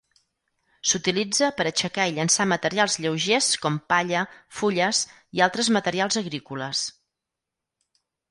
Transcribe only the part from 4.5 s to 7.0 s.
fulles i altres materials agrícoles.